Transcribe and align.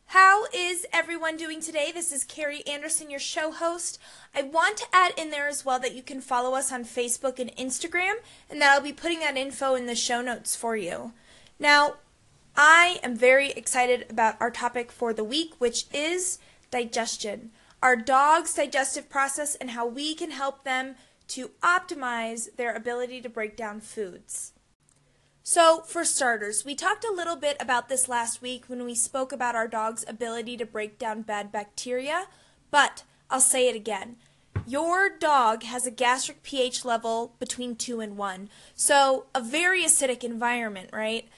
How 0.07 0.45
is 0.55 0.87
everyone 0.93 1.37
doing 1.37 1.61
today? 1.61 1.91
This 1.93 2.13
is 2.13 2.23
Carrie 2.23 2.65
Anderson, 2.65 3.11
your 3.11 3.19
show 3.19 3.51
host. 3.51 3.99
I 4.33 4.43
want 4.43 4.77
to 4.77 4.87
add 4.93 5.15
in 5.17 5.31
there 5.31 5.49
as 5.49 5.65
well 5.65 5.81
that 5.81 5.97
you 5.97 6.03
can 6.03 6.21
follow 6.21 6.55
us 6.55 6.71
on 6.71 6.85
Facebook 6.85 7.41
and 7.41 7.51
Instagram, 7.57 8.19
and 8.49 8.61
that 8.61 8.73
I'll 8.73 8.81
be 8.81 8.93
putting 8.93 9.19
that 9.19 9.37
info 9.37 9.75
in 9.75 9.87
the 9.87 9.97
show 9.97 10.23
notes 10.23 10.55
for 10.55 10.77
you. 10.77 11.13
Now, 11.59 11.95
I 12.57 13.01
am 13.03 13.17
very 13.17 13.51
excited 13.51 14.07
about 14.11 14.37
our 14.41 14.51
topic 14.51 14.91
for 14.93 15.13
the 15.13 15.25
week, 15.25 15.55
which 15.59 15.87
is 15.93 16.39
digestion. 16.71 17.51
Our 17.83 17.97
dog's 17.97 18.55
digestive 18.55 19.09
process 19.09 19.55
and 19.55 19.71
how 19.71 19.87
we 19.87 20.15
can 20.15 20.33
help 20.33 20.65
them 20.65 20.97
to 21.29 21.51
optimize 21.63 22.55
their 22.57 22.75
ability 22.75 23.21
to 23.23 23.29
break 23.29 23.57
down 23.57 23.81
foods. 23.81 24.53
So, 25.43 25.81
for 25.81 26.05
starters, 26.05 26.65
we 26.65 26.75
talked 26.75 27.05
a 27.05 27.13
little 27.13 27.37
bit 27.37 27.57
about 27.59 27.89
this 27.89 28.09
last 28.09 28.43
week 28.43 28.67
when 28.67 28.85
we 28.85 28.95
spoke 28.95 29.33
about 29.33 29.57
our 29.57 29.67
dog's 29.67 30.05
ability 30.07 30.57
to 30.59 30.67
break 30.67 30.99
down 30.99 31.23
bad 31.23 31.51
bacteria, 31.51 32.27
but 32.71 33.05
I'll 33.31 33.41
say 33.41 33.69
it 33.69 33.75
again. 33.75 34.17
Your 34.67 35.09
dog 35.09 35.63
has 35.63 35.87
a 35.87 35.91
gastric 35.91 36.43
pH 36.43 36.85
level 36.85 37.35
between 37.39 37.75
2 37.75 38.01
and 38.01 38.17
1, 38.17 38.51
so 38.75 39.27
a 39.35 39.41
very 39.41 39.83
acidic 39.83 40.23
environment, 40.23 40.91
right? 40.93 41.29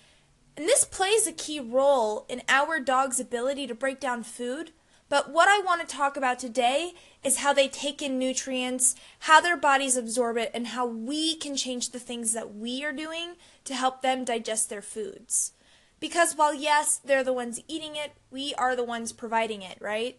And 0.56 0.66
this 0.66 0.84
plays 0.84 1.26
a 1.26 1.32
key 1.32 1.60
role 1.60 2.26
in 2.28 2.42
our 2.48 2.78
dog's 2.78 3.18
ability 3.18 3.66
to 3.66 3.74
break 3.74 4.00
down 4.00 4.22
food. 4.22 4.72
But 5.08 5.30
what 5.30 5.48
I 5.48 5.60
want 5.60 5.80
to 5.80 5.86
talk 5.86 6.16
about 6.16 6.38
today 6.38 6.92
is 7.22 7.38
how 7.38 7.52
they 7.52 7.68
take 7.68 8.00
in 8.00 8.18
nutrients, 8.18 8.94
how 9.20 9.40
their 9.40 9.56
bodies 9.56 9.96
absorb 9.96 10.36
it, 10.38 10.50
and 10.54 10.68
how 10.68 10.86
we 10.86 11.36
can 11.36 11.54
change 11.54 11.90
the 11.90 11.98
things 11.98 12.32
that 12.32 12.54
we 12.54 12.84
are 12.84 12.92
doing 12.92 13.36
to 13.64 13.74
help 13.74 14.00
them 14.00 14.24
digest 14.24 14.70
their 14.70 14.82
foods. 14.82 15.52
Because 16.00 16.34
while 16.34 16.54
yes, 16.54 16.98
they're 17.04 17.22
the 17.22 17.32
ones 17.32 17.60
eating 17.68 17.94
it, 17.94 18.12
we 18.30 18.54
are 18.54 18.74
the 18.74 18.84
ones 18.84 19.12
providing 19.12 19.62
it, 19.62 19.78
right? 19.80 20.18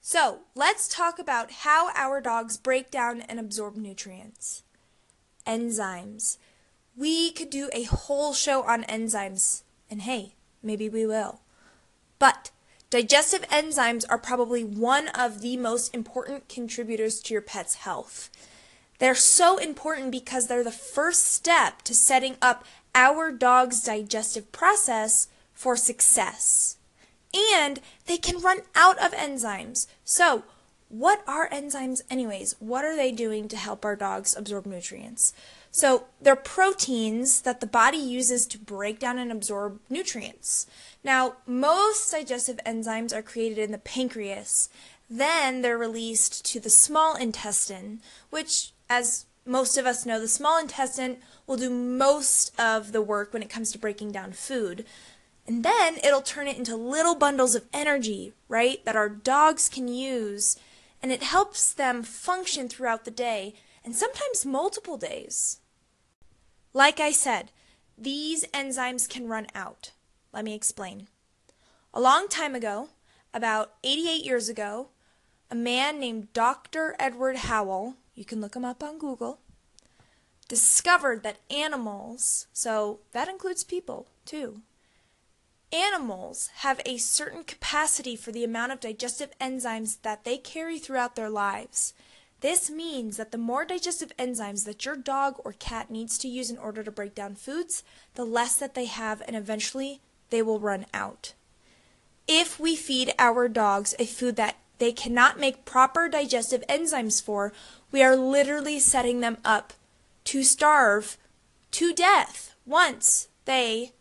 So, 0.00 0.40
let's 0.54 0.88
talk 0.88 1.18
about 1.18 1.50
how 1.50 1.90
our 1.94 2.20
dogs 2.20 2.56
break 2.56 2.90
down 2.90 3.20
and 3.22 3.38
absorb 3.38 3.76
nutrients. 3.76 4.62
Enzymes. 5.46 6.38
We 6.98 7.30
could 7.30 7.48
do 7.48 7.70
a 7.72 7.84
whole 7.84 8.34
show 8.34 8.64
on 8.64 8.82
enzymes, 8.84 9.62
and 9.88 10.02
hey, 10.02 10.34
maybe 10.64 10.88
we 10.88 11.06
will. 11.06 11.42
But 12.18 12.50
digestive 12.90 13.42
enzymes 13.42 14.04
are 14.08 14.18
probably 14.18 14.64
one 14.64 15.06
of 15.10 15.40
the 15.40 15.56
most 15.56 15.94
important 15.94 16.48
contributors 16.48 17.20
to 17.20 17.34
your 17.34 17.40
pet's 17.40 17.76
health. 17.76 18.30
They're 18.98 19.14
so 19.14 19.58
important 19.58 20.10
because 20.10 20.48
they're 20.48 20.64
the 20.64 20.72
first 20.72 21.26
step 21.26 21.82
to 21.82 21.94
setting 21.94 22.34
up 22.42 22.64
our 22.96 23.30
dog's 23.30 23.80
digestive 23.80 24.50
process 24.50 25.28
for 25.54 25.76
success. 25.76 26.78
And 27.32 27.78
they 28.06 28.16
can 28.16 28.40
run 28.40 28.62
out 28.74 28.98
of 28.98 29.12
enzymes. 29.12 29.86
So, 30.04 30.42
what 30.88 31.22
are 31.28 31.48
enzymes, 31.50 32.00
anyways? 32.10 32.56
What 32.58 32.84
are 32.84 32.96
they 32.96 33.12
doing 33.12 33.46
to 33.48 33.56
help 33.56 33.84
our 33.84 33.94
dogs 33.94 34.34
absorb 34.36 34.66
nutrients? 34.66 35.32
So 35.70 36.06
they're 36.20 36.36
proteins 36.36 37.42
that 37.42 37.60
the 37.60 37.66
body 37.66 37.98
uses 37.98 38.46
to 38.46 38.58
break 38.58 38.98
down 38.98 39.18
and 39.18 39.30
absorb 39.30 39.80
nutrients. 39.90 40.66
Now, 41.04 41.36
most 41.46 42.10
digestive 42.10 42.58
enzymes 42.66 43.14
are 43.14 43.22
created 43.22 43.58
in 43.58 43.72
the 43.72 43.78
pancreas. 43.78 44.68
Then 45.10 45.62
they're 45.62 45.78
released 45.78 46.44
to 46.46 46.60
the 46.60 46.70
small 46.70 47.16
intestine, 47.16 48.00
which, 48.30 48.72
as 48.90 49.26
most 49.46 49.78
of 49.78 49.86
us 49.86 50.04
know, 50.04 50.20
the 50.20 50.28
small 50.28 50.58
intestine 50.60 51.18
will 51.46 51.56
do 51.56 51.70
most 51.70 52.58
of 52.60 52.92
the 52.92 53.02
work 53.02 53.32
when 53.32 53.42
it 53.42 53.50
comes 53.50 53.72
to 53.72 53.78
breaking 53.78 54.12
down 54.12 54.32
food. 54.32 54.84
And 55.46 55.64
then 55.64 55.96
it'll 56.04 56.20
turn 56.20 56.46
it 56.46 56.58
into 56.58 56.76
little 56.76 57.14
bundles 57.14 57.54
of 57.54 57.64
energy, 57.72 58.34
right, 58.48 58.84
that 58.84 58.96
our 58.96 59.08
dogs 59.08 59.70
can 59.70 59.88
use. 59.88 60.58
And 61.02 61.10
it 61.10 61.22
helps 61.22 61.72
them 61.72 62.02
function 62.02 62.68
throughout 62.68 63.06
the 63.06 63.10
day 63.10 63.54
and 63.88 63.96
sometimes 63.96 64.44
multiple 64.44 64.98
days. 64.98 65.60
Like 66.74 67.00
I 67.00 67.10
said, 67.10 67.52
these 67.96 68.44
enzymes 68.48 69.08
can 69.08 69.28
run 69.28 69.46
out. 69.54 69.92
Let 70.30 70.44
me 70.44 70.54
explain. 70.54 71.08
A 71.94 72.00
long 72.02 72.28
time 72.28 72.54
ago, 72.54 72.90
about 73.32 73.72
88 73.82 74.26
years 74.26 74.50
ago, 74.50 74.88
a 75.50 75.54
man 75.54 75.98
named 75.98 76.34
Dr. 76.34 76.96
Edward 76.98 77.36
Howell, 77.36 77.94
you 78.14 78.26
can 78.26 78.42
look 78.42 78.54
him 78.54 78.62
up 78.62 78.82
on 78.82 78.98
Google, 78.98 79.40
discovered 80.48 81.22
that 81.22 81.38
animals, 81.50 82.46
so 82.52 82.98
that 83.12 83.30
includes 83.30 83.64
people 83.64 84.08
too, 84.26 84.60
animals 85.72 86.50
have 86.56 86.82
a 86.84 86.98
certain 86.98 87.42
capacity 87.42 88.16
for 88.16 88.32
the 88.32 88.44
amount 88.44 88.70
of 88.70 88.80
digestive 88.80 89.30
enzymes 89.40 90.02
that 90.02 90.24
they 90.24 90.36
carry 90.36 90.78
throughout 90.78 91.16
their 91.16 91.30
lives. 91.30 91.94
This 92.40 92.70
means 92.70 93.16
that 93.16 93.32
the 93.32 93.38
more 93.38 93.64
digestive 93.64 94.12
enzymes 94.16 94.64
that 94.64 94.84
your 94.84 94.96
dog 94.96 95.40
or 95.44 95.52
cat 95.52 95.90
needs 95.90 96.16
to 96.18 96.28
use 96.28 96.50
in 96.50 96.58
order 96.58 96.84
to 96.84 96.90
break 96.90 97.14
down 97.14 97.34
foods, 97.34 97.82
the 98.14 98.24
less 98.24 98.56
that 98.56 98.74
they 98.74 98.84
have, 98.84 99.22
and 99.26 99.34
eventually 99.34 100.00
they 100.30 100.42
will 100.42 100.60
run 100.60 100.86
out. 100.94 101.34
If 102.28 102.60
we 102.60 102.76
feed 102.76 103.12
our 103.18 103.48
dogs 103.48 103.94
a 103.98 104.06
food 104.06 104.36
that 104.36 104.56
they 104.78 104.92
cannot 104.92 105.40
make 105.40 105.64
proper 105.64 106.08
digestive 106.08 106.62
enzymes 106.68 107.20
for, 107.20 107.52
we 107.90 108.02
are 108.02 108.14
literally 108.16 108.78
setting 108.78 109.20
them 109.20 109.38
up 109.44 109.72
to 110.24 110.44
starve 110.44 111.16
to 111.72 111.92
death 111.92 112.54
once 112.64 113.28
they 113.46 113.92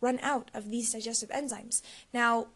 run 0.00 0.18
out 0.20 0.50
of 0.52 0.70
these 0.70 0.92
digestive 0.92 1.28
enzymes. 1.30 1.82
Now, 2.12 2.48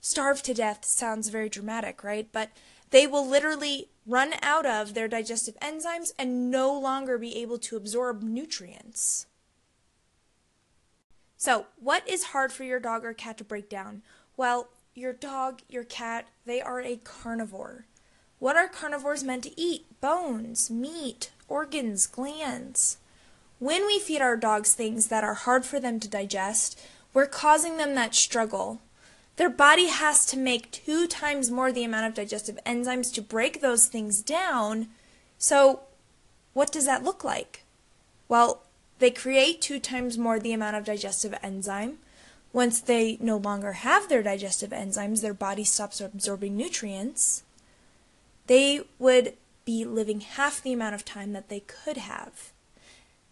starve 0.00 0.42
to 0.44 0.54
death 0.54 0.84
sounds 0.84 1.28
very 1.28 1.50
dramatic, 1.50 2.02
right? 2.02 2.28
But 2.32 2.50
they 2.90 3.06
will 3.06 3.28
literally 3.28 3.88
run 4.08 4.32
out 4.42 4.64
of 4.64 4.94
their 4.94 5.06
digestive 5.06 5.54
enzymes 5.60 6.12
and 6.18 6.50
no 6.50 6.76
longer 6.76 7.18
be 7.18 7.36
able 7.36 7.58
to 7.58 7.76
absorb 7.76 8.22
nutrients. 8.22 9.26
So, 11.36 11.66
what 11.78 12.08
is 12.08 12.24
hard 12.24 12.50
for 12.50 12.64
your 12.64 12.80
dog 12.80 13.04
or 13.04 13.12
cat 13.12 13.38
to 13.38 13.44
break 13.44 13.68
down? 13.68 14.02
Well, 14.36 14.70
your 14.94 15.12
dog, 15.12 15.60
your 15.68 15.84
cat, 15.84 16.26
they 16.46 16.60
are 16.60 16.80
a 16.80 16.96
carnivore. 16.96 17.84
What 18.38 18.56
are 18.56 18.66
carnivores 18.66 19.22
meant 19.22 19.44
to 19.44 19.60
eat? 19.60 20.00
Bones, 20.00 20.70
meat, 20.70 21.30
organs, 21.46 22.06
glands. 22.06 22.96
When 23.58 23.86
we 23.86 23.98
feed 23.98 24.22
our 24.22 24.36
dogs 24.36 24.74
things 24.74 25.08
that 25.08 25.24
are 25.24 25.34
hard 25.34 25.64
for 25.64 25.78
them 25.78 26.00
to 26.00 26.08
digest, 26.08 26.80
we're 27.12 27.26
causing 27.26 27.76
them 27.76 27.94
that 27.94 28.14
struggle. 28.14 28.80
Their 29.38 29.48
body 29.48 29.86
has 29.86 30.26
to 30.26 30.36
make 30.36 30.72
two 30.72 31.06
times 31.06 31.48
more 31.48 31.70
the 31.70 31.84
amount 31.84 32.06
of 32.06 32.14
digestive 32.14 32.58
enzymes 32.66 33.14
to 33.14 33.22
break 33.22 33.60
those 33.60 33.86
things 33.86 34.20
down. 34.20 34.88
So, 35.38 35.82
what 36.54 36.72
does 36.72 36.86
that 36.86 37.04
look 37.04 37.22
like? 37.22 37.62
Well, 38.26 38.62
they 38.98 39.12
create 39.12 39.60
two 39.60 39.78
times 39.78 40.18
more 40.18 40.40
the 40.40 40.52
amount 40.52 40.74
of 40.74 40.84
digestive 40.84 41.38
enzyme. 41.40 41.98
Once 42.52 42.80
they 42.80 43.16
no 43.20 43.36
longer 43.36 43.74
have 43.74 44.08
their 44.08 44.24
digestive 44.24 44.70
enzymes, 44.70 45.22
their 45.22 45.34
body 45.34 45.62
stops 45.62 46.00
absorbing 46.00 46.56
nutrients. 46.56 47.44
They 48.48 48.80
would 48.98 49.34
be 49.64 49.84
living 49.84 50.20
half 50.20 50.60
the 50.60 50.72
amount 50.72 50.96
of 50.96 51.04
time 51.04 51.32
that 51.34 51.48
they 51.48 51.60
could 51.60 51.98
have. 51.98 52.50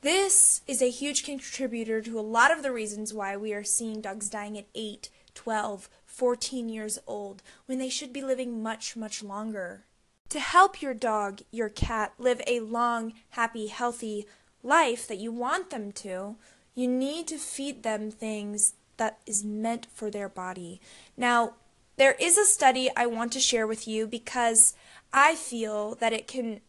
This 0.03 0.61
is 0.69 0.81
a 0.81 0.89
huge 0.89 1.25
contributor 1.25 2.01
to 2.01 2.21
a 2.21 2.21
lot 2.21 2.53
of 2.53 2.63
the 2.63 2.71
reasons 2.71 3.13
why 3.13 3.37
we 3.37 3.53
are 3.53 3.65
seeing 3.65 4.01
dogs 4.01 4.31
dying 4.31 4.57
at 4.57 4.67
8, 4.73 5.09
12, 5.37 5.89
14 6.05 6.69
years 6.69 6.99
old 7.07 7.43
when 7.67 7.79
they 7.79 7.89
should 7.89 8.13
be 8.13 8.23
living 8.23 8.63
much, 8.63 8.97
much 8.97 9.23
longer. 9.23 9.85
To 10.31 10.41
help 10.41 10.83
your 10.83 10.95
dog, 10.95 11.43
your 11.53 11.69
cat, 11.69 12.15
live 12.19 12.43
a 12.47 12.59
long, 12.59 13.13
happy, 13.31 13.69
healthy 13.69 14.27
life 14.65 15.07
that 15.07 15.19
you 15.19 15.31
want 15.31 15.71
them 15.71 15.93
to, 15.93 16.37
you 16.75 16.89
need 16.89 17.29
to 17.29 17.39
feed 17.39 17.85
them 17.85 18.11
things 18.11 18.75
that 18.97 19.19
is 19.27 19.45
meant 19.45 19.87
for 19.95 20.11
their 20.11 20.29
body. 20.29 20.81
Now, 21.17 21.55
there 21.97 22.17
is 22.19 22.37
a 22.37 22.45
study 22.45 22.91
I 22.97 23.07
want 23.07 23.33
to 23.33 23.41
share 23.41 23.67
with 23.67 23.87
you 23.87 24.07
because 24.07 24.75
I 25.13 25.35
feel 25.35 25.95
that 25.97 26.13
it 26.13 26.27
can 26.27 26.61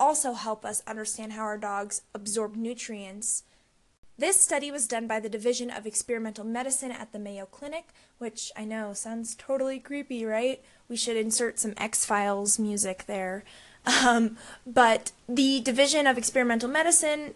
also 0.00 0.32
help 0.32 0.64
us 0.64 0.82
understand 0.86 1.32
how 1.32 1.42
our 1.42 1.58
dogs 1.58 2.02
absorb 2.14 2.56
nutrients. 2.56 3.44
This 4.16 4.40
study 4.40 4.70
was 4.70 4.86
done 4.86 5.08
by 5.08 5.18
the 5.18 5.28
Division 5.28 5.70
of 5.70 5.86
Experimental 5.86 6.44
Medicine 6.44 6.92
at 6.92 7.12
the 7.12 7.18
Mayo 7.18 7.46
Clinic, 7.46 7.88
which 8.18 8.52
I 8.56 8.64
know 8.64 8.92
sounds 8.92 9.34
totally 9.34 9.80
creepy, 9.80 10.24
right? 10.24 10.62
We 10.88 10.96
should 10.96 11.16
insert 11.16 11.58
some 11.58 11.74
X 11.76 12.04
Files 12.04 12.58
music 12.58 13.06
there. 13.06 13.44
Um, 14.04 14.38
but 14.66 15.12
the 15.28 15.60
Division 15.60 16.06
of 16.06 16.16
Experimental 16.16 16.68
Medicine, 16.68 17.34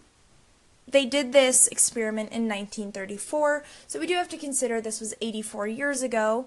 they 0.86 1.04
did 1.04 1.32
this 1.32 1.66
experiment 1.66 2.30
in 2.30 2.48
1934, 2.48 3.64
so 3.86 3.98
we 3.98 4.06
do 4.06 4.14
have 4.14 4.28
to 4.28 4.38
consider 4.38 4.80
this 4.80 5.00
was 5.00 5.14
84 5.20 5.66
years 5.66 6.00
ago. 6.00 6.46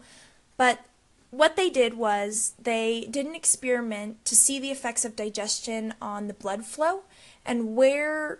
But 0.56 0.80
what 1.30 1.56
they 1.56 1.70
did 1.70 1.96
was 1.96 2.54
they 2.62 3.08
did 3.12 3.26
an 3.26 3.36
experiment 3.36 4.24
to 4.26 4.36
see 4.36 4.60
the 4.60 4.72
effects 4.72 5.06
of 5.06 5.16
digestion 5.16 5.94
on 6.02 6.28
the 6.28 6.34
blood 6.34 6.66
flow 6.66 7.02
and 7.46 7.76
where 7.76 8.40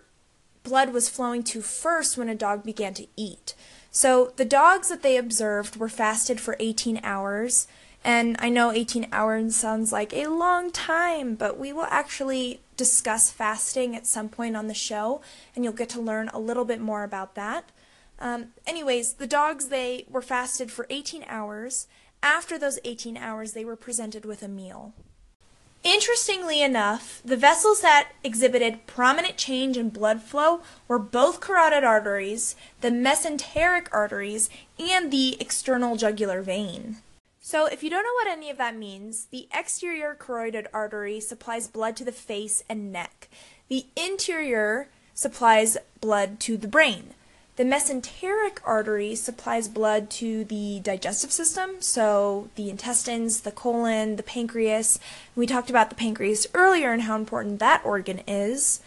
blood 0.62 0.92
was 0.92 1.08
flowing 1.08 1.42
to 1.44 1.60
first 1.60 2.16
when 2.16 2.28
a 2.28 2.34
dog 2.34 2.64
began 2.64 2.94
to 2.94 3.06
eat. 3.16 3.54
So 3.90 4.32
the 4.36 4.44
dogs 4.44 4.88
that 4.88 5.02
they 5.02 5.16
observed 5.16 5.76
were 5.76 5.88
fasted 5.88 6.40
for 6.40 6.56
18 6.58 7.00
hours. 7.02 7.66
And 8.04 8.36
I 8.40 8.48
know 8.48 8.72
18 8.72 9.06
hours 9.12 9.54
sounds 9.54 9.92
like 9.92 10.12
a 10.12 10.26
long 10.26 10.72
time, 10.72 11.34
but 11.34 11.58
we 11.58 11.72
will 11.72 11.86
actually 11.88 12.60
discuss 12.76 13.30
fasting 13.30 13.94
at 13.94 14.06
some 14.06 14.28
point 14.28 14.56
on 14.56 14.66
the 14.66 14.74
show, 14.74 15.20
and 15.54 15.64
you'll 15.64 15.72
get 15.72 15.88
to 15.90 16.00
learn 16.00 16.28
a 16.30 16.40
little 16.40 16.64
bit 16.64 16.80
more 16.80 17.04
about 17.04 17.34
that. 17.36 17.70
Um, 18.18 18.46
anyways, 18.66 19.14
the 19.14 19.26
dogs, 19.26 19.68
they 19.68 20.06
were 20.08 20.22
fasted 20.22 20.72
for 20.72 20.86
18 20.90 21.24
hours. 21.28 21.86
After 22.22 22.58
those 22.58 22.78
18 22.84 23.16
hours, 23.16 23.52
they 23.52 23.64
were 23.64 23.76
presented 23.76 24.24
with 24.24 24.42
a 24.42 24.48
meal. 24.48 24.94
Interestingly 25.84 26.62
enough, 26.62 27.20
the 27.24 27.36
vessels 27.36 27.80
that 27.80 28.12
exhibited 28.22 28.86
prominent 28.86 29.36
change 29.36 29.76
in 29.76 29.88
blood 29.88 30.22
flow 30.22 30.60
were 30.86 30.98
both 30.98 31.40
carotid 31.40 31.82
arteries, 31.82 32.54
the 32.80 32.90
mesenteric 32.90 33.88
arteries, 33.90 34.48
and 34.78 35.10
the 35.10 35.36
external 35.40 35.96
jugular 35.96 36.40
vein. 36.40 36.98
So, 37.40 37.66
if 37.66 37.82
you 37.82 37.90
don't 37.90 38.04
know 38.04 38.14
what 38.14 38.28
any 38.28 38.48
of 38.48 38.58
that 38.58 38.76
means, 38.76 39.24
the 39.26 39.48
exterior 39.52 40.14
carotid 40.14 40.68
artery 40.72 41.18
supplies 41.18 41.66
blood 41.66 41.96
to 41.96 42.04
the 42.04 42.12
face 42.12 42.62
and 42.68 42.92
neck. 42.92 43.28
The 43.68 43.86
interior 43.96 44.88
supplies 45.14 45.76
blood 46.00 46.38
to 46.40 46.56
the 46.56 46.68
brain. 46.68 47.14
The 47.56 47.64
mesenteric 47.64 48.58
artery 48.64 49.14
supplies 49.14 49.68
blood 49.68 50.08
to 50.10 50.44
the 50.44 50.80
digestive 50.80 51.30
system, 51.30 51.82
so 51.82 52.48
the 52.54 52.70
intestines, 52.70 53.40
the 53.40 53.52
colon, 53.52 54.16
the 54.16 54.22
pancreas. 54.22 54.98
We 55.36 55.46
talked 55.46 55.68
about 55.68 55.90
the 55.90 55.96
pancreas 55.96 56.46
earlier 56.54 56.92
and 56.92 57.02
how 57.02 57.16
important 57.16 57.58
that 57.58 57.84
organ 57.84 58.20
is. 58.26 58.80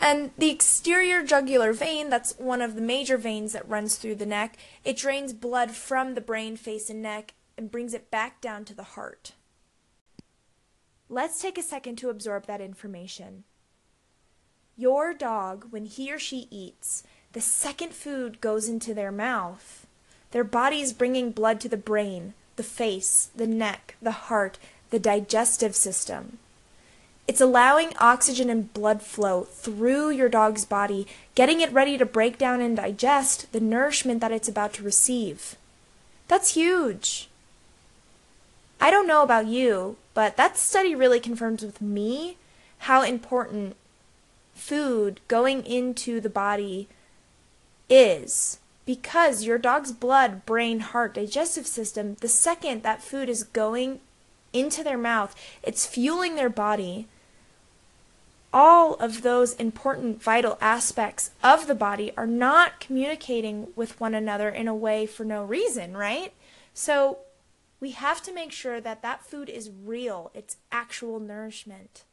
And 0.00 0.30
the 0.38 0.50
exterior 0.50 1.24
jugular 1.24 1.72
vein, 1.72 2.08
that's 2.08 2.38
one 2.38 2.62
of 2.62 2.76
the 2.76 2.80
major 2.80 3.16
veins 3.16 3.54
that 3.54 3.68
runs 3.68 3.96
through 3.96 4.16
the 4.16 4.26
neck, 4.26 4.56
it 4.84 4.96
drains 4.96 5.32
blood 5.32 5.72
from 5.72 6.14
the 6.14 6.20
brain, 6.20 6.56
face, 6.56 6.88
and 6.88 7.02
neck 7.02 7.34
and 7.58 7.70
brings 7.70 7.92
it 7.92 8.10
back 8.10 8.40
down 8.40 8.64
to 8.66 8.74
the 8.74 8.82
heart. 8.82 9.32
Let's 11.08 11.40
take 11.40 11.58
a 11.58 11.62
second 11.62 11.96
to 11.96 12.10
absorb 12.10 12.46
that 12.46 12.60
information. 12.60 13.44
Your 14.76 15.14
dog, 15.14 15.68
when 15.70 15.86
he 15.86 16.12
or 16.12 16.18
she 16.18 16.48
eats, 16.50 17.02
the 17.36 17.42
second 17.42 17.92
food 17.92 18.40
goes 18.40 18.66
into 18.66 18.94
their 18.94 19.12
mouth. 19.12 19.86
Their 20.30 20.42
body 20.42 20.80
is 20.80 20.94
bringing 20.94 21.32
blood 21.32 21.60
to 21.60 21.68
the 21.68 21.76
brain, 21.76 22.32
the 22.56 22.62
face, 22.62 23.28
the 23.36 23.46
neck, 23.46 23.94
the 24.00 24.24
heart, 24.32 24.56
the 24.88 24.98
digestive 24.98 25.76
system. 25.76 26.38
It's 27.28 27.42
allowing 27.42 27.92
oxygen 27.98 28.48
and 28.48 28.72
blood 28.72 29.02
flow 29.02 29.42
through 29.42 30.12
your 30.12 30.30
dog's 30.30 30.64
body, 30.64 31.06
getting 31.34 31.60
it 31.60 31.70
ready 31.74 31.98
to 31.98 32.06
break 32.06 32.38
down 32.38 32.62
and 32.62 32.74
digest 32.74 33.52
the 33.52 33.60
nourishment 33.60 34.22
that 34.22 34.32
it's 34.32 34.48
about 34.48 34.72
to 34.72 34.82
receive. 34.82 35.56
That's 36.28 36.54
huge. 36.54 37.28
I 38.80 38.90
don't 38.90 39.06
know 39.06 39.22
about 39.22 39.44
you, 39.44 39.98
but 40.14 40.38
that 40.38 40.56
study 40.56 40.94
really 40.94 41.20
confirms 41.20 41.62
with 41.62 41.82
me 41.82 42.38
how 42.78 43.02
important 43.02 43.76
food 44.54 45.20
going 45.28 45.66
into 45.66 46.18
the 46.18 46.30
body 46.30 46.88
is 47.88 48.58
because 48.84 49.44
your 49.44 49.58
dog's 49.58 49.92
blood, 49.92 50.46
brain, 50.46 50.80
heart, 50.80 51.14
digestive 51.14 51.66
system, 51.66 52.16
the 52.20 52.28
second 52.28 52.82
that 52.82 53.02
food 53.02 53.28
is 53.28 53.42
going 53.42 54.00
into 54.52 54.82
their 54.82 54.98
mouth, 54.98 55.34
it's 55.62 55.86
fueling 55.86 56.36
their 56.36 56.48
body. 56.48 57.08
All 58.52 58.94
of 58.94 59.22
those 59.22 59.54
important 59.54 60.22
vital 60.22 60.56
aspects 60.60 61.32
of 61.42 61.66
the 61.66 61.74
body 61.74 62.12
are 62.16 62.26
not 62.26 62.80
communicating 62.80 63.68
with 63.76 64.00
one 64.00 64.14
another 64.14 64.48
in 64.48 64.68
a 64.68 64.74
way 64.74 65.04
for 65.04 65.24
no 65.24 65.44
reason, 65.44 65.96
right? 65.96 66.32
So 66.72 67.18
we 67.80 67.90
have 67.90 68.22
to 68.22 68.32
make 68.32 68.52
sure 68.52 68.80
that 68.80 69.02
that 69.02 69.24
food 69.24 69.48
is 69.50 69.70
real, 69.84 70.30
it's 70.32 70.56
actual 70.72 71.20
nourishment. 71.20 72.04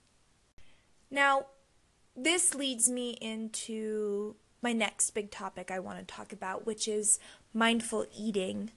Now, 1.10 1.46
this 2.16 2.54
leads 2.54 2.90
me 2.90 3.12
into 3.22 4.36
my 4.64 4.74
next 4.74 5.12
big 5.12 5.30
topic 5.30 5.70
I 5.70 5.80
want 5.80 6.00
to 6.00 6.06
talk 6.06 6.32
about, 6.34 6.66
which 6.66 6.88
is 6.88 7.20
mindful 7.54 8.06
eating. 8.18 8.72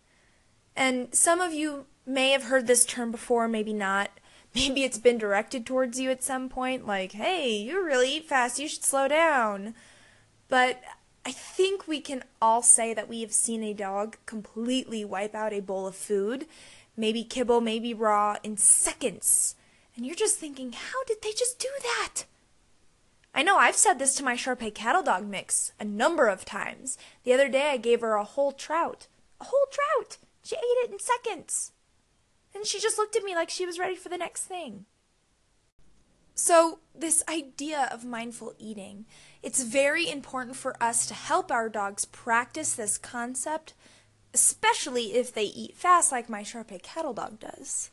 And 0.74 1.14
some 1.14 1.40
of 1.40 1.52
you 1.52 1.86
may 2.04 2.30
have 2.30 2.44
heard 2.44 2.66
this 2.66 2.84
term 2.84 3.10
before, 3.10 3.48
maybe 3.48 3.72
not. 3.72 4.10
Maybe 4.54 4.84
it's 4.84 4.96
been 4.96 5.18
directed 5.18 5.66
towards 5.66 6.00
you 6.00 6.10
at 6.10 6.22
some 6.22 6.48
point, 6.48 6.86
like, 6.86 7.12
hey, 7.12 7.54
you 7.54 7.84
really 7.84 8.16
eat 8.16 8.26
fast, 8.26 8.58
you 8.58 8.68
should 8.68 8.84
slow 8.84 9.06
down. 9.06 9.74
But 10.48 10.82
I 11.26 11.32
think 11.32 11.86
we 11.86 12.00
can 12.00 12.24
all 12.40 12.62
say 12.62 12.94
that 12.94 13.08
we 13.08 13.20
have 13.20 13.32
seen 13.32 13.62
a 13.62 13.74
dog 13.74 14.16
completely 14.24 15.04
wipe 15.04 15.34
out 15.34 15.52
a 15.52 15.60
bowl 15.60 15.86
of 15.86 15.94
food, 15.94 16.46
maybe 16.96 17.22
kibble, 17.22 17.60
maybe 17.60 17.92
raw, 17.92 18.36
in 18.42 18.56
seconds. 18.56 19.56
And 19.94 20.06
you're 20.06 20.14
just 20.14 20.38
thinking, 20.38 20.72
how 20.72 21.04
did 21.04 21.20
they 21.22 21.32
just 21.32 21.58
do 21.58 21.68
that? 21.82 22.24
I 23.36 23.42
know 23.42 23.58
I've 23.58 23.76
said 23.76 23.98
this 23.98 24.14
to 24.14 24.24
my 24.24 24.34
Shar 24.34 24.56
Pei 24.56 24.70
cattle 24.70 25.02
dog 25.02 25.28
mix 25.28 25.72
a 25.78 25.84
number 25.84 26.26
of 26.26 26.46
times. 26.46 26.96
The 27.22 27.34
other 27.34 27.50
day 27.50 27.68
I 27.68 27.76
gave 27.76 28.00
her 28.00 28.14
a 28.14 28.24
whole 28.24 28.50
trout. 28.50 29.08
A 29.42 29.44
whole 29.44 29.66
trout! 29.70 30.16
She 30.42 30.56
ate 30.56 30.60
it 30.62 30.90
in 30.90 30.98
seconds. 30.98 31.72
And 32.54 32.64
she 32.64 32.80
just 32.80 32.96
looked 32.96 33.14
at 33.14 33.24
me 33.24 33.34
like 33.34 33.50
she 33.50 33.66
was 33.66 33.78
ready 33.78 33.94
for 33.94 34.08
the 34.08 34.16
next 34.16 34.44
thing. 34.44 34.86
So, 36.34 36.78
this 36.94 37.22
idea 37.28 37.90
of 37.92 38.06
mindful 38.06 38.54
eating, 38.58 39.04
it's 39.42 39.62
very 39.62 40.08
important 40.10 40.56
for 40.56 40.82
us 40.82 41.04
to 41.06 41.14
help 41.14 41.52
our 41.52 41.68
dogs 41.68 42.06
practice 42.06 42.72
this 42.72 42.96
concept, 42.96 43.74
especially 44.32 45.12
if 45.14 45.34
they 45.34 45.44
eat 45.44 45.76
fast 45.76 46.10
like 46.10 46.30
my 46.30 46.42
Shar 46.42 46.64
Pei 46.64 46.78
cattle 46.78 47.12
dog 47.12 47.38
does. 47.38 47.90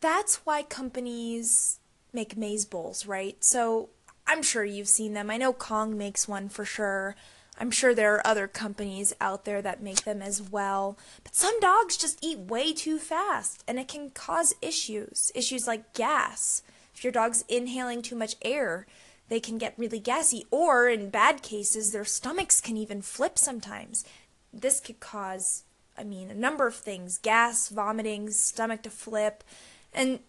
That's 0.00 0.44
why 0.44 0.62
companies 0.64 1.78
make 2.14 2.36
maze 2.36 2.64
bowls, 2.64 3.06
right? 3.06 3.42
So 3.42 3.90
I'm 4.26 4.42
sure 4.42 4.64
you've 4.64 4.88
seen 4.88 5.12
them. 5.14 5.30
I 5.30 5.36
know 5.36 5.52
Kong 5.52 5.98
makes 5.98 6.26
one 6.26 6.48
for 6.48 6.64
sure. 6.64 7.16
I'm 7.58 7.70
sure 7.70 7.94
there 7.94 8.14
are 8.14 8.26
other 8.26 8.48
companies 8.48 9.14
out 9.20 9.44
there 9.44 9.62
that 9.62 9.82
make 9.82 10.04
them 10.04 10.20
as 10.20 10.42
well. 10.42 10.98
But 11.22 11.36
some 11.36 11.58
dogs 11.60 11.96
just 11.96 12.18
eat 12.22 12.38
way 12.38 12.72
too 12.72 12.98
fast, 12.98 13.62
and 13.68 13.78
it 13.78 13.86
can 13.86 14.10
cause 14.10 14.54
issues. 14.60 15.30
Issues 15.34 15.66
like 15.66 15.92
gas. 15.94 16.62
If 16.94 17.04
your 17.04 17.12
dog's 17.12 17.44
inhaling 17.48 18.02
too 18.02 18.16
much 18.16 18.36
air, 18.42 18.86
they 19.28 19.40
can 19.40 19.58
get 19.58 19.74
really 19.76 20.00
gassy, 20.00 20.46
or 20.50 20.88
in 20.88 21.10
bad 21.10 21.42
cases, 21.42 21.92
their 21.92 22.04
stomachs 22.04 22.60
can 22.60 22.76
even 22.76 23.02
flip 23.02 23.38
sometimes. 23.38 24.04
This 24.52 24.80
could 24.80 25.00
cause, 25.00 25.64
I 25.96 26.04
mean, 26.04 26.30
a 26.30 26.34
number 26.34 26.66
of 26.66 26.74
things 26.74 27.18
gas, 27.18 27.68
vomiting, 27.68 28.30
stomach 28.30 28.82
to 28.82 28.90
flip. 28.90 29.44
And 29.92 30.20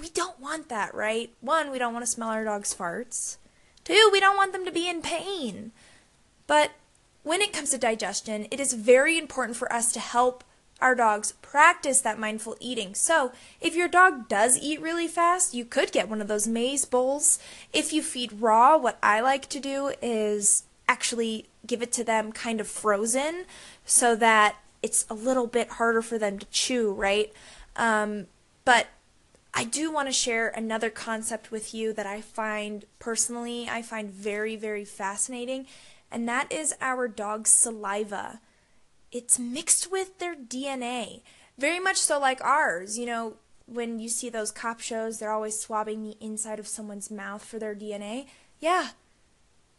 we 0.00 0.08
don't 0.08 0.40
want 0.40 0.68
that, 0.68 0.94
right? 0.94 1.32
One, 1.40 1.70
we 1.70 1.78
don't 1.78 1.92
want 1.92 2.04
to 2.04 2.10
smell 2.10 2.30
our 2.30 2.44
dog's 2.44 2.74
farts. 2.74 3.36
Two, 3.84 4.10
we 4.12 4.20
don't 4.20 4.36
want 4.36 4.52
them 4.52 4.64
to 4.64 4.72
be 4.72 4.88
in 4.88 5.02
pain. 5.02 5.72
But 6.46 6.72
when 7.22 7.40
it 7.40 7.52
comes 7.52 7.70
to 7.70 7.78
digestion, 7.78 8.46
it 8.50 8.60
is 8.60 8.72
very 8.72 9.18
important 9.18 9.56
for 9.56 9.72
us 9.72 9.92
to 9.92 10.00
help 10.00 10.44
our 10.80 10.94
dogs 10.94 11.32
practice 11.42 12.00
that 12.00 12.18
mindful 12.18 12.56
eating. 12.58 12.94
So, 12.94 13.32
if 13.60 13.76
your 13.76 13.86
dog 13.86 14.28
does 14.28 14.58
eat 14.58 14.82
really 14.82 15.06
fast, 15.06 15.54
you 15.54 15.64
could 15.64 15.92
get 15.92 16.08
one 16.08 16.20
of 16.20 16.26
those 16.26 16.48
maze 16.48 16.84
bowls. 16.84 17.38
If 17.72 17.92
you 17.92 18.02
feed 18.02 18.40
raw, 18.40 18.76
what 18.76 18.98
I 19.02 19.20
like 19.20 19.48
to 19.50 19.60
do 19.60 19.92
is 20.02 20.64
actually 20.88 21.46
give 21.66 21.82
it 21.82 21.92
to 21.92 22.04
them 22.04 22.32
kind 22.32 22.60
of 22.60 22.66
frozen 22.66 23.44
so 23.84 24.16
that 24.16 24.56
it's 24.82 25.06
a 25.08 25.14
little 25.14 25.46
bit 25.46 25.70
harder 25.70 26.02
for 26.02 26.18
them 26.18 26.38
to 26.38 26.46
chew, 26.46 26.92
right? 26.92 27.32
Um, 27.76 28.26
but 28.64 28.88
I 29.54 29.64
do 29.64 29.92
want 29.92 30.08
to 30.08 30.12
share 30.12 30.48
another 30.48 30.90
concept 30.90 31.50
with 31.50 31.74
you 31.74 31.92
that 31.92 32.06
I 32.06 32.20
find 32.20 32.86
personally 32.98 33.68
I 33.70 33.82
find 33.82 34.10
very 34.10 34.56
very 34.56 34.84
fascinating 34.84 35.66
and 36.10 36.28
that 36.28 36.52
is 36.52 36.74
our 36.80 37.08
dog's 37.08 37.50
saliva. 37.50 38.40
it's 39.10 39.38
mixed 39.38 39.90
with 39.90 40.18
their 40.18 40.34
DNA. 40.34 41.20
Very 41.58 41.78
much 41.78 41.98
so 41.98 42.18
like 42.18 42.42
ours. 42.42 42.98
You 42.98 43.06
know, 43.06 43.34
when 43.66 43.98
you 43.98 44.08
see 44.08 44.28
those 44.28 44.50
cop 44.50 44.80
shows, 44.80 45.18
they're 45.18 45.32
always 45.32 45.58
swabbing 45.58 46.02
the 46.02 46.16
inside 46.20 46.58
of 46.58 46.66
someone's 46.66 47.10
mouth 47.10 47.44
for 47.44 47.58
their 47.58 47.74
DNA. 47.74 48.26
Yeah, 48.60 48.90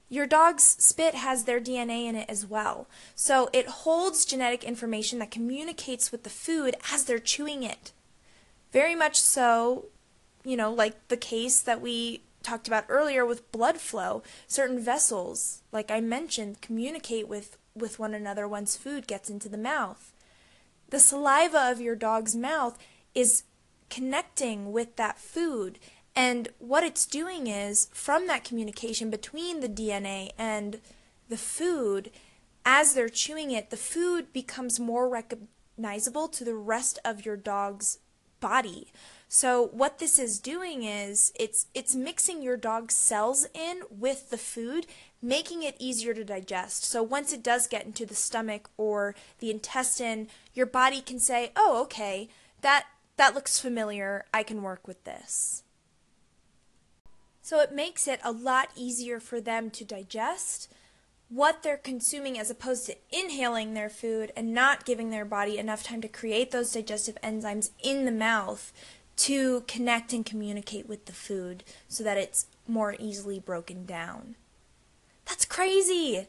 your 0.10 0.28
dog's 0.28 0.64
spit 0.64 1.16
has 1.16 1.46
their 1.46 1.60
DNA 1.60 2.06
in 2.06 2.16
it 2.16 2.30
as 2.30 2.46
well. 2.46 2.88
So 3.16 3.50
it 3.54 3.68
holds 3.68 4.26
genetic 4.26 4.64
information 4.64 5.20
that 5.20 5.32
communicates 5.32 6.12
with 6.12 6.24
the 6.24 6.30
food 6.30 6.76
as 6.92 7.06
they're 7.06 7.20
chewing 7.20 7.64
it. 7.64 7.92
Very 8.74 8.96
much 8.96 9.22
so, 9.22 9.86
you 10.44 10.58
know, 10.58 10.74
like 10.74 11.08
the 11.08 11.18
case 11.18 11.62
that 11.62 11.80
we 11.80 12.24
talked 12.42 12.68
about 12.68 12.86
earlier 12.90 13.26
with 13.26 13.50
blood 13.54 13.78
flow. 13.78 14.22
Certain 14.48 14.80
vessels, 14.80 15.62
like 15.72 15.90
I 15.90 16.02
mentioned, 16.02 16.60
communicate 16.62 17.30
with, 17.30 17.58
with 17.74 18.00
one 18.00 18.14
another 18.14 18.48
once 18.48 18.76
food 18.76 19.08
gets 19.08 19.30
into 19.30 19.48
the 19.48 19.58
mouth. 19.58 20.12
The 20.90 21.00
saliva 21.00 21.72
of 21.72 21.80
your 21.80 21.96
dog's 21.96 22.36
mouth 22.36 22.78
is 23.16 23.44
connecting 23.90 24.74
with 24.74 24.98
that 24.98 25.20
food 25.20 25.80
and 26.16 26.50
what 26.60 26.84
it's 26.84 27.06
doing 27.06 27.48
is, 27.48 27.90
from 27.92 28.28
that 28.28 28.44
communication 28.44 29.10
between 29.10 29.60
the 29.60 29.70
DNA 29.70 30.32
and 30.38 30.80
the 31.28 31.38
food, 31.38 32.12
as 32.66 32.94
they're 32.94 33.10
chewing 33.10 33.52
it, 33.52 33.72
the 33.72 33.78
food 33.78 34.32
becomes 34.32 34.80
more 34.80 35.10
recognizable 35.10 36.28
to 36.28 36.44
the 36.44 36.56
rest 36.56 37.00
of 37.04 37.26
your 37.26 37.36
dog's 37.36 38.00
body. 38.44 38.92
So 39.30 39.70
what 39.72 40.00
this 40.00 40.20
is 40.20 40.38
doing 40.38 40.84
is 40.84 41.32
it's 41.34 41.68
it's 41.74 41.96
mixing 41.96 42.42
your 42.42 42.58
dog's 42.58 42.94
cells 42.94 43.48
in 43.54 43.84
with 43.90 44.30
the 44.30 44.38
food, 44.38 44.86
making 45.22 45.64
it 45.64 45.78
easier 45.80 46.14
to 46.14 46.26
digest. 46.26 46.84
So 46.84 47.02
once 47.02 47.32
it 47.32 47.42
does 47.42 47.68
get 47.68 47.86
into 47.86 48.06
the 48.06 48.16
stomach 48.16 48.70
or 48.78 49.16
the 49.40 49.50
intestine, 49.50 50.28
your 50.54 50.66
body 50.66 51.02
can 51.02 51.20
say, 51.20 51.52
"Oh, 51.56 51.82
okay, 51.84 52.28
that 52.62 52.86
that 53.16 53.34
looks 53.34 53.60
familiar. 53.60 54.26
I 54.34 54.44
can 54.44 54.62
work 54.62 54.88
with 54.88 55.04
this." 55.06 55.64
So 57.42 57.62
it 57.62 57.72
makes 57.74 58.08
it 58.08 58.20
a 58.24 58.32
lot 58.32 58.70
easier 58.76 59.20
for 59.22 59.40
them 59.40 59.72
to 59.72 59.86
digest 59.86 60.70
what 61.34 61.64
they're 61.64 61.78
consuming 61.78 62.38
as 62.38 62.52
opposed 62.52 62.86
to 62.86 62.96
inhaling 63.12 63.74
their 63.74 63.90
food 63.90 64.32
and 64.36 64.54
not 64.54 64.86
giving 64.86 65.10
their 65.10 65.26
body 65.26 65.58
enough 65.58 65.84
time 65.84 66.02
to 66.02 66.08
create 66.08 66.52
those 66.52 66.72
digestive 66.72 67.18
enzymes 67.24 67.72
in 67.82 68.06
the 68.06 68.12
mouth 68.12 68.72
to 69.16 69.62
connect 69.62 70.14
and 70.14 70.26
communicate 70.26 70.88
with 70.88 71.06
the 71.06 71.14
food 71.14 71.64
so 71.88 72.04
that 72.04 72.18
it's 72.18 72.46
more 72.68 72.96
easily 73.00 73.40
broken 73.40 73.86
down. 73.86 74.36
That's 75.26 75.46
crazy! 75.46 76.28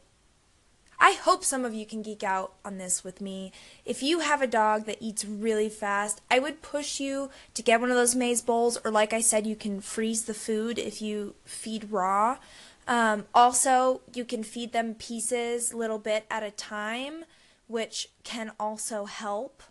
I 0.98 1.12
hope 1.12 1.44
some 1.44 1.64
of 1.64 1.74
you 1.74 1.84
can 1.84 2.02
geek 2.02 2.22
out 2.22 2.54
on 2.64 2.78
this 2.78 3.04
with 3.04 3.20
me. 3.20 3.52
If 3.84 4.02
you 4.02 4.20
have 4.20 4.40
a 4.40 4.46
dog 4.46 4.86
that 4.86 4.98
eats 5.00 5.24
really 5.24 5.68
fast, 5.68 6.22
I 6.30 6.38
would 6.38 6.62
push 6.62 6.98
you 7.00 7.30
to 7.52 7.62
get 7.62 7.80
one 7.80 7.90
of 7.90 7.96
those 7.96 8.14
maze 8.14 8.40
bowls, 8.40 8.78
or 8.84 8.90
like 8.90 9.12
I 9.12 9.20
said, 9.20 9.46
you 9.46 9.56
can 9.56 9.80
freeze 9.80 10.24
the 10.24 10.34
food 10.34 10.78
if 10.78 11.02
you 11.02 11.34
feed 11.44 11.90
raw. 11.90 12.38
Um, 12.86 13.26
also, 13.34 14.02
you 14.12 14.24
can 14.24 14.42
feed 14.42 14.72
them 14.72 14.94
pieces, 14.94 15.72
little 15.72 15.98
bit 15.98 16.26
at 16.30 16.42
a 16.42 16.50
time, 16.50 17.24
which 17.66 18.10
can 18.24 18.52
also 18.60 19.06
help. 19.06 19.62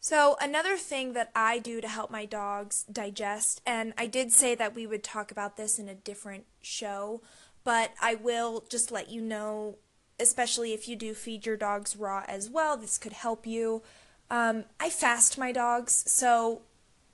So, 0.00 0.36
another 0.40 0.76
thing 0.76 1.14
that 1.14 1.32
I 1.34 1.58
do 1.58 1.80
to 1.80 1.88
help 1.88 2.10
my 2.10 2.24
dogs 2.24 2.84
digest, 2.84 3.60
and 3.66 3.92
I 3.98 4.06
did 4.06 4.30
say 4.30 4.54
that 4.54 4.74
we 4.74 4.86
would 4.86 5.02
talk 5.02 5.32
about 5.32 5.56
this 5.56 5.78
in 5.78 5.88
a 5.88 5.94
different 5.94 6.44
show, 6.62 7.22
but 7.64 7.92
I 8.00 8.14
will 8.14 8.64
just 8.68 8.92
let 8.92 9.10
you 9.10 9.20
know 9.20 9.78
especially 10.18 10.72
if 10.72 10.88
you 10.88 10.96
do 10.96 11.14
feed 11.14 11.46
your 11.46 11.56
dogs 11.56 11.96
raw 11.96 12.24
as 12.26 12.48
well. 12.48 12.76
This 12.76 12.98
could 12.98 13.12
help 13.12 13.46
you. 13.46 13.82
Um, 14.30 14.64
I 14.80 14.90
fast 14.90 15.38
my 15.38 15.52
dogs, 15.52 16.04
so 16.06 16.62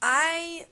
I, 0.00 0.66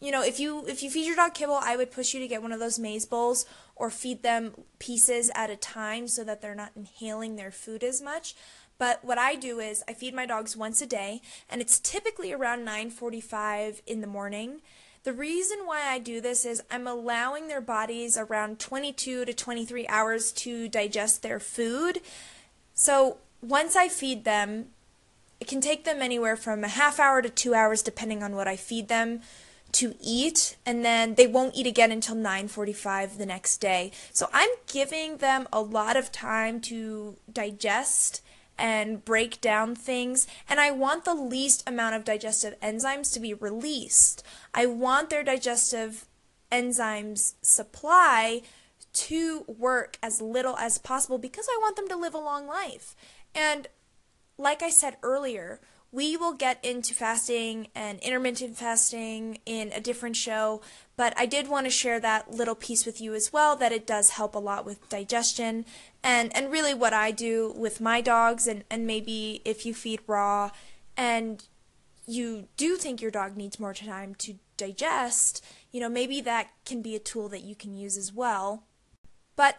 you 0.00 0.10
know, 0.10 0.22
if 0.22 0.40
you 0.40 0.64
if 0.66 0.82
you 0.82 0.90
feed 0.90 1.06
your 1.06 1.16
dog 1.16 1.34
kibble, 1.34 1.60
I 1.62 1.76
would 1.76 1.92
push 1.92 2.14
you 2.14 2.20
to 2.20 2.28
get 2.28 2.42
one 2.42 2.52
of 2.52 2.60
those 2.60 2.78
maze 2.78 3.06
bowls 3.06 3.46
or 3.78 3.90
feed 3.90 4.22
them 4.22 4.52
pieces 4.78 5.30
at 5.34 5.50
a 5.50 5.56
time 5.56 6.08
so 6.08 6.24
that 6.24 6.40
they're 6.40 6.54
not 6.54 6.72
inhaling 6.76 7.36
their 7.36 7.50
food 7.50 7.82
as 7.84 8.02
much. 8.02 8.34
But 8.78 9.04
what 9.04 9.18
I 9.18 9.34
do 9.34 9.58
is 9.58 9.82
I 9.88 9.92
feed 9.92 10.14
my 10.14 10.26
dogs 10.26 10.56
once 10.56 10.80
a 10.80 10.86
day, 10.86 11.20
and 11.50 11.60
it's 11.60 11.80
typically 11.80 12.32
around 12.32 12.64
9:45 12.64 13.82
in 13.86 14.00
the 14.00 14.06
morning. 14.06 14.62
The 15.04 15.12
reason 15.12 15.60
why 15.64 15.82
I 15.82 15.98
do 15.98 16.20
this 16.20 16.44
is 16.44 16.62
I'm 16.70 16.86
allowing 16.86 17.48
their 17.48 17.60
bodies 17.60 18.16
around 18.16 18.58
22 18.58 19.24
to 19.24 19.32
23 19.32 19.86
hours 19.88 20.32
to 20.32 20.68
digest 20.68 21.22
their 21.22 21.40
food. 21.40 22.00
So 22.74 23.18
once 23.40 23.74
I 23.74 23.88
feed 23.88 24.24
them, 24.24 24.70
it 25.40 25.48
can 25.48 25.60
take 25.60 25.84
them 25.84 26.02
anywhere 26.02 26.36
from 26.36 26.64
a 26.64 26.68
half 26.68 26.98
hour 26.98 27.22
to 27.22 27.30
two 27.30 27.54
hours 27.54 27.82
depending 27.82 28.22
on 28.22 28.34
what 28.34 28.48
I 28.48 28.56
feed 28.56 28.88
them 28.88 29.22
to 29.72 29.94
eat 30.00 30.56
and 30.64 30.84
then 30.84 31.14
they 31.14 31.26
won't 31.26 31.54
eat 31.54 31.66
again 31.66 31.92
until 31.92 32.14
9:45 32.14 33.18
the 33.18 33.26
next 33.26 33.58
day. 33.58 33.92
So 34.12 34.28
I'm 34.32 34.50
giving 34.66 35.18
them 35.18 35.46
a 35.52 35.60
lot 35.60 35.96
of 35.96 36.10
time 36.10 36.60
to 36.62 37.16
digest 37.32 38.22
and 38.58 39.04
break 39.04 39.40
down 39.40 39.76
things, 39.76 40.26
and 40.48 40.58
I 40.58 40.72
want 40.72 41.04
the 41.04 41.14
least 41.14 41.62
amount 41.66 41.94
of 41.94 42.02
digestive 42.02 42.58
enzymes 42.60 43.12
to 43.14 43.20
be 43.20 43.32
released. 43.32 44.24
I 44.52 44.66
want 44.66 45.10
their 45.10 45.22
digestive 45.22 46.06
enzymes 46.50 47.34
supply 47.40 48.42
to 48.92 49.44
work 49.46 49.96
as 50.02 50.20
little 50.20 50.56
as 50.56 50.78
possible 50.78 51.18
because 51.18 51.46
I 51.48 51.58
want 51.60 51.76
them 51.76 51.88
to 51.88 51.96
live 51.96 52.14
a 52.14 52.18
long 52.18 52.48
life. 52.48 52.96
And 53.32 53.68
like 54.38 54.62
I 54.62 54.70
said 54.70 54.96
earlier, 55.02 55.60
we 55.90 56.16
will 56.16 56.34
get 56.34 56.62
into 56.64 56.94
fasting 56.94 57.68
and 57.74 57.98
intermittent 58.00 58.56
fasting 58.56 59.38
in 59.46 59.72
a 59.72 59.80
different 59.80 60.16
show, 60.16 60.60
but 60.96 61.14
I 61.16 61.24
did 61.24 61.48
want 61.48 61.66
to 61.66 61.70
share 61.70 61.98
that 62.00 62.30
little 62.30 62.54
piece 62.54 62.84
with 62.84 63.00
you 63.00 63.14
as 63.14 63.32
well 63.32 63.56
that 63.56 63.72
it 63.72 63.86
does 63.86 64.10
help 64.10 64.34
a 64.34 64.38
lot 64.38 64.66
with 64.66 64.88
digestion 64.88 65.64
and 66.02 66.34
and 66.36 66.52
really 66.52 66.74
what 66.74 66.92
I 66.92 67.10
do 67.10 67.54
with 67.56 67.80
my 67.80 68.00
dogs 68.00 68.46
and 68.46 68.64
and 68.70 68.86
maybe 68.86 69.40
if 69.44 69.64
you 69.64 69.72
feed 69.72 70.00
raw 70.06 70.50
and 70.96 71.44
you 72.06 72.48
do 72.56 72.76
think 72.76 73.00
your 73.00 73.10
dog 73.10 73.36
needs 73.36 73.60
more 73.60 73.74
time 73.74 74.14
to 74.16 74.34
digest, 74.56 75.44
you 75.70 75.80
know, 75.80 75.88
maybe 75.88 76.20
that 76.20 76.48
can 76.64 76.82
be 76.82 76.96
a 76.96 76.98
tool 76.98 77.28
that 77.28 77.42
you 77.42 77.54
can 77.54 77.74
use 77.74 77.96
as 77.96 78.12
well. 78.12 78.64
But 79.36 79.56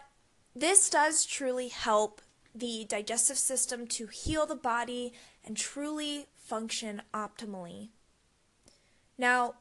this 0.54 0.90
does 0.90 1.24
truly 1.24 1.68
help 1.68 2.20
the 2.54 2.84
digestive 2.88 3.38
system 3.38 3.86
to 3.86 4.06
heal 4.06 4.46
the 4.46 4.56
body 4.56 5.12
and 5.44 5.56
truly 5.56 6.26
function 6.36 7.02
optimally. 7.14 7.88
Now, 9.16 9.54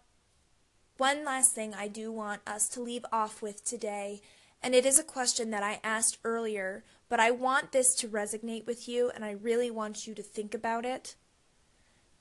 one 0.97 1.23
last 1.23 1.53
thing 1.53 1.73
I 1.73 1.87
do 1.87 2.11
want 2.11 2.41
us 2.45 2.67
to 2.69 2.81
leave 2.81 3.05
off 3.11 3.41
with 3.41 3.63
today, 3.63 4.21
and 4.61 4.75
it 4.75 4.85
is 4.85 4.99
a 4.99 5.03
question 5.03 5.49
that 5.51 5.63
I 5.63 5.79
asked 5.83 6.17
earlier, 6.23 6.83
but 7.07 7.19
I 7.19 7.31
want 7.31 7.71
this 7.71 7.95
to 7.95 8.07
resonate 8.07 8.65
with 8.65 8.87
you 8.87 9.11
and 9.13 9.23
I 9.23 9.31
really 9.31 9.71
want 9.71 10.05
you 10.07 10.13
to 10.15 10.21
think 10.21 10.53
about 10.53 10.85
it. 10.85 11.15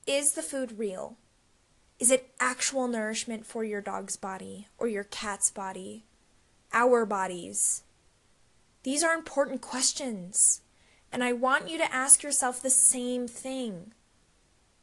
Is 0.07 0.31
the 0.33 0.41
food 0.41 0.79
real? 0.79 1.17
Is 1.99 2.09
it 2.09 2.33
actual 2.39 2.87
nourishment 2.87 3.45
for 3.45 3.63
your 3.63 3.81
dog's 3.81 4.15
body 4.15 4.67
or 4.77 4.87
your 4.87 5.03
cat's 5.03 5.51
body? 5.51 6.05
Our 6.71 7.05
bodies? 7.05 7.83
These 8.83 9.03
are 9.03 9.13
important 9.13 9.61
questions. 9.61 10.61
And 11.11 11.23
I 11.23 11.33
want 11.33 11.69
you 11.69 11.77
to 11.77 11.93
ask 11.93 12.23
yourself 12.23 12.61
the 12.61 12.69
same 12.69 13.27
thing. 13.27 13.93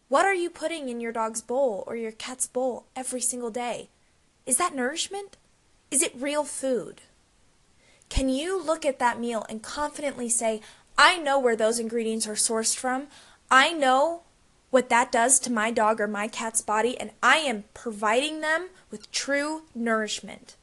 What 0.09 0.25
are 0.25 0.35
you 0.35 0.51
putting 0.51 0.89
in 0.89 1.01
your 1.01 1.13
dog's 1.13 1.41
bowl 1.41 1.85
or 1.87 1.97
your 1.97 2.13
cat's 2.13 2.47
bowl 2.47 2.87
every 2.95 3.21
single 3.21 3.51
day? 3.51 3.89
Is 4.45 4.57
that 4.59 4.75
nourishment? 4.75 5.37
Is 5.91 6.03
it 6.03 6.13
real 6.17 6.45
food? 6.45 7.01
Can 8.09 8.29
you 8.29 8.63
look 8.63 8.85
at 8.85 8.99
that 8.99 9.19
meal 9.19 9.45
and 9.49 9.63
confidently 9.63 10.29
say, 10.29 10.61
I 10.99 11.19
know 11.19 11.39
where 11.39 11.57
those 11.57 11.79
ingredients 11.79 12.27
are 12.27 12.35
sourced 12.35 12.75
from. 12.75 13.09
I 13.51 13.73
know 13.73 14.23
what 14.71 14.89
that 14.89 15.13
does 15.13 15.39
to 15.41 15.53
my 15.53 15.71
dog 15.71 16.01
or 16.01 16.07
my 16.07 16.29
cat's 16.29 16.61
body, 16.61 16.99
and 16.99 17.11
I 17.23 17.39
am 17.39 17.65
providing 17.75 18.41
them 18.41 18.69
with 18.91 19.11
true 19.13 19.63
nourishment. 19.75 20.57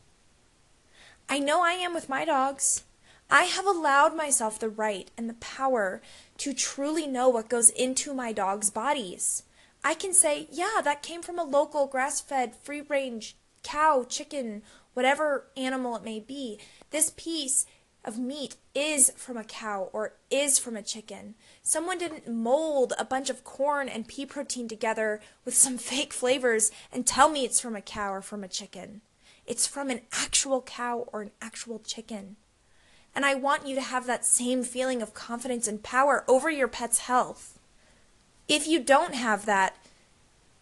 I 1.29 1.39
know 1.39 1.63
I 1.63 1.73
am 1.73 1.93
with 1.93 2.09
my 2.09 2.25
dogs. 2.25 2.83
I 3.29 3.43
have 3.43 3.65
allowed 3.65 4.15
myself 4.15 4.59
the 4.59 4.69
right 4.69 5.09
and 5.17 5.29
the 5.29 5.35
power 5.35 6.01
to 6.37 6.53
truly 6.53 7.07
know 7.07 7.29
what 7.29 7.49
goes 7.49 7.69
into 7.69 8.13
my 8.13 8.31
dog's 8.31 8.69
bodies. 8.69 9.43
I 9.83 9.93
can 9.93 10.13
say, 10.13 10.47
yeah, 10.51 10.81
that 10.83 11.03
came 11.03 11.21
from 11.21 11.39
a 11.39 11.43
local 11.43 11.87
grass 11.87 12.21
fed, 12.21 12.55
free 12.55 12.81
range 12.81 13.35
cow, 13.63 14.05
chicken, 14.07 14.61
whatever 14.93 15.47
animal 15.57 15.95
it 15.95 16.03
may 16.03 16.19
be. 16.19 16.59
This 16.91 17.13
piece 17.15 17.65
of 18.05 18.19
meat 18.19 18.57
is 18.75 19.11
from 19.15 19.37
a 19.37 19.43
cow 19.43 19.89
or 19.93 20.13
is 20.29 20.59
from 20.59 20.75
a 20.75 20.83
chicken. 20.83 21.35
Someone 21.61 21.97
didn't 21.97 22.27
mold 22.27 22.93
a 22.99 23.05
bunch 23.05 23.29
of 23.29 23.43
corn 23.43 23.87
and 23.87 24.07
pea 24.07 24.25
protein 24.25 24.67
together 24.67 25.21
with 25.45 25.55
some 25.55 25.77
fake 25.89 26.13
flavors 26.13 26.71
and 26.91 27.07
tell 27.07 27.29
me 27.29 27.45
it's 27.45 27.59
from 27.59 27.75
a 27.75 27.81
cow 27.81 28.13
or 28.13 28.21
from 28.21 28.43
a 28.43 28.49
chicken. 28.49 29.01
It's 29.45 29.67
from 29.67 29.89
an 29.89 30.01
actual 30.11 30.61
cow 30.61 31.07
or 31.11 31.21
an 31.21 31.31
actual 31.41 31.79
chicken. 31.79 32.37
And 33.15 33.25
I 33.25 33.35
want 33.35 33.67
you 33.67 33.75
to 33.75 33.81
have 33.81 34.05
that 34.07 34.25
same 34.25 34.63
feeling 34.63 35.01
of 35.01 35.13
confidence 35.13 35.67
and 35.67 35.83
power 35.83 36.23
over 36.27 36.49
your 36.49 36.67
pet's 36.67 36.99
health. 36.99 37.59
If 38.47 38.67
you 38.67 38.79
don't 38.79 39.15
have 39.15 39.45
that 39.45 39.77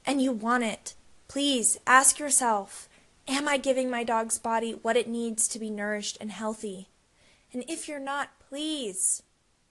and 0.05 0.21
you 0.21 0.31
want 0.31 0.63
it, 0.63 0.95
please 1.27 1.79
ask 1.87 2.19
yourself 2.19 2.87
Am 3.27 3.47
I 3.47 3.57
giving 3.57 3.89
my 3.89 4.03
dog's 4.03 4.39
body 4.39 4.71
what 4.81 4.97
it 4.97 5.07
needs 5.07 5.47
to 5.47 5.59
be 5.59 5.69
nourished 5.69 6.17
and 6.19 6.31
healthy? 6.31 6.89
And 7.53 7.63
if 7.67 7.87
you're 7.87 7.99
not, 7.99 8.29
please 8.49 9.23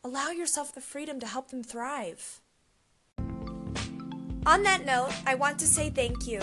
allow 0.03 0.31
yourself 0.31 0.75
the 0.75 0.81
freedom 0.81 1.21
to 1.21 1.27
help 1.27 1.51
them 1.51 1.63
thrive. 1.63 2.41
On 4.47 4.63
that 4.63 4.87
note, 4.87 5.13
I 5.27 5.35
want 5.35 5.59
to 5.59 5.67
say 5.67 5.91
thank 5.91 6.27
you. 6.27 6.41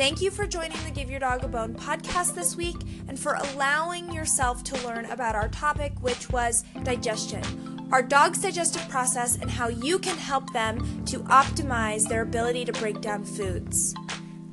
Thank 0.00 0.22
you 0.22 0.30
for 0.30 0.46
joining 0.46 0.82
the 0.82 0.90
Give 0.90 1.10
Your 1.10 1.20
Dog 1.20 1.44
a 1.44 1.48
Bone 1.48 1.74
podcast 1.74 2.34
this 2.34 2.56
week 2.56 2.76
and 3.06 3.20
for 3.20 3.34
allowing 3.34 4.10
yourself 4.10 4.64
to 4.64 4.88
learn 4.88 5.04
about 5.04 5.34
our 5.34 5.50
topic, 5.50 5.92
which 6.00 6.30
was 6.30 6.64
digestion, 6.84 7.86
our 7.92 8.02
dog's 8.02 8.40
digestive 8.40 8.88
process, 8.88 9.36
and 9.36 9.50
how 9.50 9.68
you 9.68 9.98
can 9.98 10.16
help 10.16 10.50
them 10.54 11.04
to 11.04 11.18
optimize 11.24 12.08
their 12.08 12.22
ability 12.22 12.64
to 12.64 12.72
break 12.72 13.02
down 13.02 13.26
foods. 13.26 13.94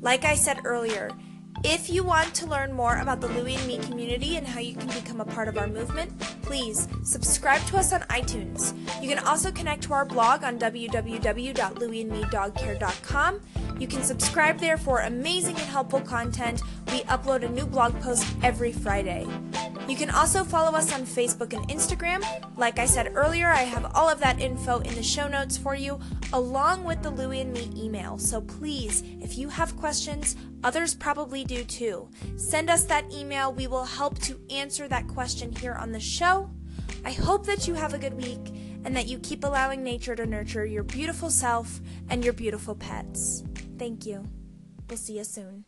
Like 0.02 0.26
I 0.26 0.36
said 0.36 0.66
earlier, 0.66 1.12
if 1.64 1.90
you 1.90 2.04
want 2.04 2.36
to 2.36 2.46
learn 2.46 2.74
more 2.74 2.98
about 2.98 3.22
the 3.22 3.30
Louie 3.30 3.56
and 3.56 3.68
Me 3.68 3.78
community 3.78 4.36
and 4.36 4.46
how 4.46 4.60
you 4.60 4.76
can 4.76 4.88
become 4.88 5.22
a 5.22 5.26
part 5.26 5.48
of 5.48 5.58
our 5.58 5.68
movement, 5.68 6.20
please 6.42 6.90
subscribe 7.04 7.66
to 7.68 7.78
us 7.78 7.94
on 7.94 8.02
iTunes. 8.02 8.74
You 9.02 9.08
can 9.08 9.26
also 9.26 9.50
connect 9.52 9.84
to 9.84 9.94
our 9.94 10.04
blog 10.04 10.44
on 10.44 10.60
www.louieandmedogcare.com. 10.60 13.42
You 13.80 13.88
can 13.88 14.02
subscribe 14.02 14.60
there 14.60 14.78
for 14.78 15.02
amazing 15.02 15.56
and 15.56 15.66
helpful 15.66 16.02
content. 16.02 16.62
We 16.88 17.02
upload 17.02 17.44
a 17.44 17.50
new 17.50 17.66
blog 17.66 18.00
post 18.02 18.26
every 18.42 18.72
Friday. 18.72 19.28
You 19.88 19.96
can 19.96 20.10
also 20.10 20.44
follow 20.44 20.76
us 20.76 20.92
on 20.94 21.02
Facebook 21.02 21.54
and 21.54 21.68
Instagram. 21.70 22.24
Like 22.58 22.80
I 22.80 22.86
said 22.86 23.12
earlier, 23.16 23.50
I 23.50 23.62
have 23.62 23.92
all 23.96 24.10
of 24.10 24.20
that 24.20 24.42
info 24.42 24.80
in 24.80 24.96
the 24.96 25.04
show 25.04 25.28
notes 25.28 25.58
for 25.58 25.76
you, 25.76 26.00
along 26.34 26.86
with 26.86 27.04
the 27.04 27.12
Louie 27.12 27.42
and 27.42 27.54
Me 27.54 27.70
email. 27.76 28.18
So 28.18 28.42
please, 28.42 29.04
if 29.22 29.38
you 29.38 29.48
have 29.48 29.78
questions, 29.78 30.36
others 30.64 30.96
probably 30.96 31.44
do 31.44 31.64
too. 31.64 32.10
Send 32.36 32.72
us 32.72 32.84
that 32.86 33.14
email. 33.14 33.54
We 33.54 33.68
will 33.68 33.86
help 33.86 34.18
to 34.22 34.40
answer 34.50 34.88
that 34.88 35.08
question 35.08 35.52
here 35.52 35.74
on 35.74 35.92
the 35.92 36.00
show. 36.00 36.50
I 37.06 37.12
hope 37.12 37.46
that 37.46 37.68
you 37.68 37.76
have 37.76 37.94
a 37.94 38.00
good 38.00 38.16
week 38.16 38.54
and 38.84 38.96
that 38.96 39.08
you 39.08 39.20
keep 39.20 39.44
allowing 39.44 39.84
nature 39.84 40.16
to 40.16 40.26
nurture 40.26 40.66
your 40.66 40.84
beautiful 40.84 41.30
self 41.30 41.80
and 42.10 42.24
your 42.24 42.34
beautiful 42.34 42.76
pets. 42.76 43.44
Thank 43.78 44.06
you. 44.06 44.26
We'll 44.90 44.98
see 44.98 45.18
you 45.18 45.24
soon. 45.24 45.68